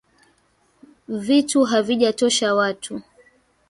Vitu 1.23 1.63
havijatosha 1.63 2.53
watu 2.55 3.01